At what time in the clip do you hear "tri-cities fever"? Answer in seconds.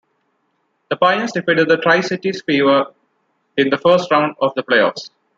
1.77-2.87